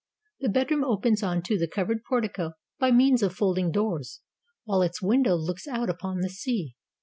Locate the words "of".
3.21-3.35